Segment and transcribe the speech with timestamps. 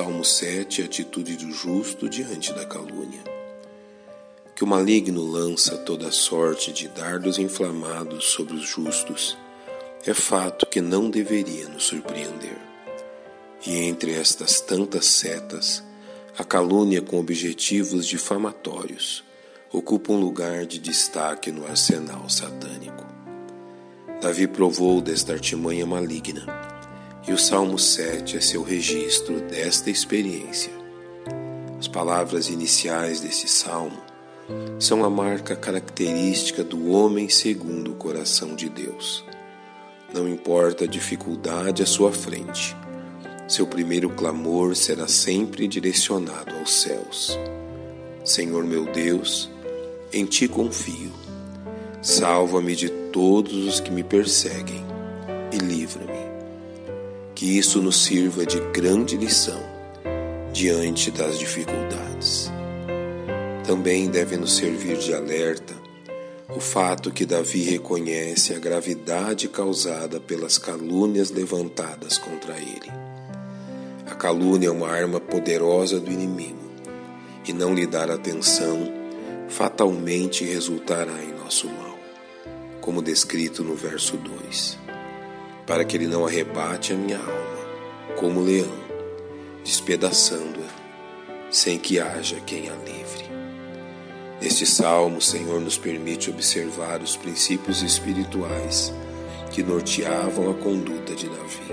[0.00, 3.20] Salmo 7 a atitude do justo diante da calúnia.
[4.56, 9.36] Que o maligno lança toda sorte de dardos inflamados sobre os justos
[10.06, 12.56] é fato que não deveria nos surpreender.
[13.66, 15.84] E entre estas tantas setas,
[16.38, 19.22] a calúnia com objetivos difamatórios
[19.70, 23.04] ocupa um lugar de destaque no arsenal satânico.
[24.22, 26.69] Davi provou desta artimanha maligna,
[27.30, 30.72] e o Salmo 7 é seu registro desta experiência.
[31.78, 34.02] As palavras iniciais desse salmo
[34.80, 39.24] são a marca característica do homem segundo o coração de Deus.
[40.12, 42.76] Não importa a dificuldade à sua frente,
[43.46, 47.38] seu primeiro clamor será sempre direcionado aos céus.
[48.24, 49.48] Senhor meu Deus,
[50.12, 51.12] em ti confio.
[52.02, 54.84] Salva-me de todos os que me perseguem
[55.52, 56.29] e livra-me.
[57.40, 59.62] Que isso nos sirva de grande lição
[60.52, 62.52] diante das dificuldades.
[63.66, 65.74] Também deve nos servir de alerta
[66.54, 72.92] o fato que Davi reconhece a gravidade causada pelas calúnias levantadas contra ele.
[74.04, 76.70] A calúnia é uma arma poderosa do inimigo
[77.48, 78.92] e não lhe dar atenção
[79.48, 81.98] fatalmente resultará em nosso mal,
[82.82, 84.89] como descrito no verso 2,
[85.70, 88.66] para que ele não arrebate a minha alma, como leão,
[89.62, 90.66] despedaçando-a,
[91.48, 93.30] sem que haja quem a livre.
[94.42, 98.92] Neste salmo, o Senhor nos permite observar os princípios espirituais
[99.52, 101.72] que norteavam a conduta de Davi.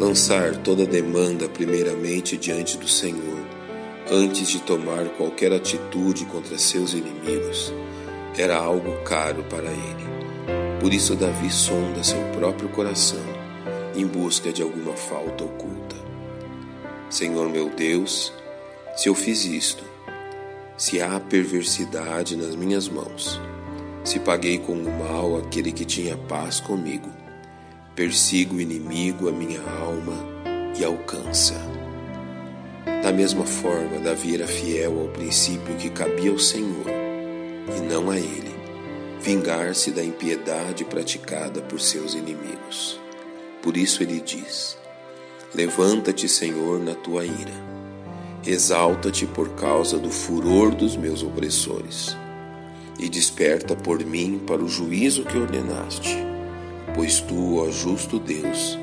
[0.00, 3.44] Lançar toda demanda primeiramente diante do Senhor
[4.10, 7.74] antes de tomar qualquer atitude contra seus inimigos,
[8.38, 10.08] era algo caro para ele.
[10.88, 13.22] Por isso, Davi sonda seu próprio coração
[13.94, 15.94] em busca de alguma falta oculta.
[17.10, 18.32] Senhor meu Deus,
[18.96, 19.84] se eu fiz isto,
[20.78, 23.38] se há perversidade nas minhas mãos,
[24.02, 27.10] se paguei com o mal aquele que tinha paz comigo,
[27.94, 30.16] persigo o inimigo a minha alma
[30.74, 31.52] e alcança.
[33.02, 36.86] Da mesma forma, Davi era fiel ao princípio que cabia ao Senhor
[37.76, 38.47] e não a ele,
[39.20, 43.00] vingar-se da impiedade praticada por seus inimigos.
[43.62, 44.78] Por isso ele diz:
[45.54, 47.68] Levanta-te, Senhor, na tua ira.
[48.46, 52.16] Exalta-te por causa do furor dos meus opressores.
[52.98, 56.16] E desperta por mim para o juízo que ordenaste.
[56.94, 58.78] Pois tu, ó justo Deus,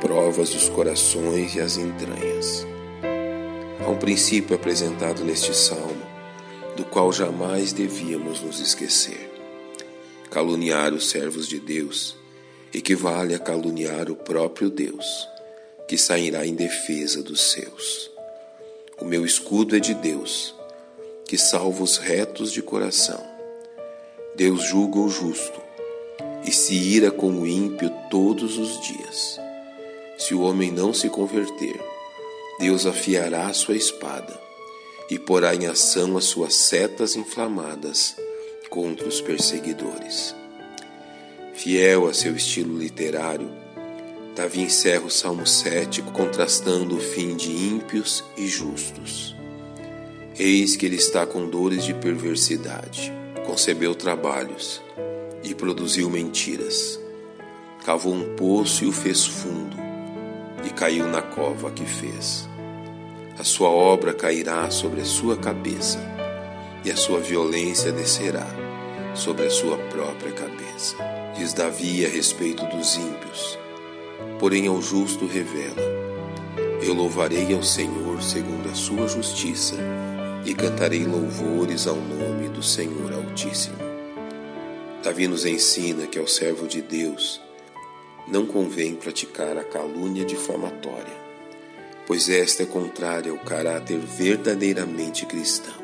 [0.00, 2.66] provas os corações e as entranhas.
[3.84, 6.02] Há um princípio apresentado neste salmo,
[6.76, 9.31] do qual jamais devíamos nos esquecer.
[10.32, 12.16] Caluniar os servos de Deus
[12.72, 15.28] equivale a caluniar o próprio Deus,
[15.86, 18.10] que sairá em defesa dos seus.
[18.98, 20.54] O meu escudo é de Deus,
[21.26, 23.22] que salva os retos de coração.
[24.34, 25.60] Deus julga o justo
[26.46, 29.38] e se ira com o ímpio todos os dias.
[30.16, 31.78] Se o homem não se converter,
[32.58, 34.40] Deus afiará a sua espada
[35.10, 38.16] e porá em ação as suas setas inflamadas
[38.72, 40.34] contra os perseguidores.
[41.52, 43.50] Fiel a seu estilo literário,
[44.34, 49.36] Davi encerra o Salmo 7 contrastando o fim de ímpios e justos.
[50.38, 53.12] Eis que ele está com dores de perversidade,
[53.44, 54.80] concebeu trabalhos
[55.44, 56.98] e produziu mentiras.
[57.84, 59.76] Cavou um poço e o fez fundo,
[60.64, 62.48] e caiu na cova que fez
[63.38, 65.98] a sua obra cairá sobre a sua cabeça,
[66.84, 68.61] e a sua violência descerá
[69.14, 70.96] sobre a sua própria cabeça.
[71.36, 73.58] Diz Davi a respeito dos ímpios,
[74.38, 75.82] porém ao justo revela:
[76.82, 79.76] Eu louvarei ao Senhor segundo a sua justiça,
[80.44, 83.78] e cantarei louvores ao nome do Senhor Altíssimo.
[85.02, 87.40] Davi nos ensina que ao servo de Deus
[88.28, 91.22] não convém praticar a calúnia difamatória
[92.06, 95.81] pois esta é contrária ao caráter verdadeiramente cristão,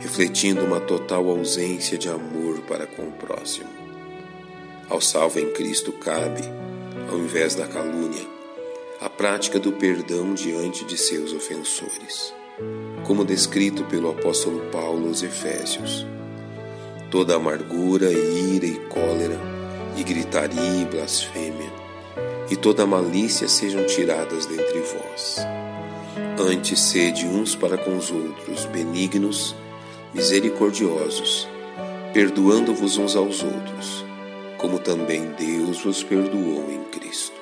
[0.00, 3.68] refletindo uma total ausência de amor para com o próximo.
[4.88, 6.42] Ao salvo em Cristo cabe,
[7.10, 8.26] ao invés da calúnia,
[9.00, 12.34] a prática do perdão diante de seus ofensores,
[13.04, 16.06] como descrito pelo apóstolo Paulo aos Efésios.
[17.10, 19.38] Toda amargura, ira e cólera,
[19.96, 21.72] e gritaria e blasfêmia,
[22.50, 25.38] e toda malícia sejam tiradas dentre vós.
[26.38, 29.54] Antes sede uns para com os outros benignos,
[30.12, 31.48] misericordiosos,
[32.12, 34.04] perdoando-vos uns aos outros,
[34.58, 37.38] como também Deus vos perdoou em Cristo.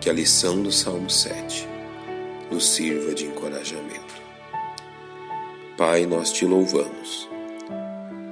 [0.00, 1.68] Que a lição do Salmo 7
[2.50, 4.20] nos sirva de encorajamento.
[5.76, 7.28] Pai, nós te louvamos,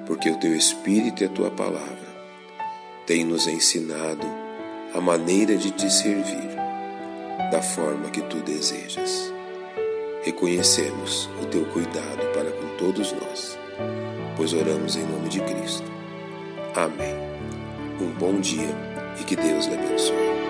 [0.06, 2.10] porque o teu Espírito e a tua palavra
[3.06, 4.26] têm nos ensinado
[4.92, 6.50] a maneira de te servir
[7.50, 9.32] da forma que tu desejas.
[10.22, 13.58] Reconhecemos o teu cuidado para com todos nós,
[14.36, 15.90] pois oramos em nome de Cristo.
[16.74, 17.16] Amém.
[17.98, 18.68] Um bom dia
[19.18, 20.49] e que Deus lhe abençoe.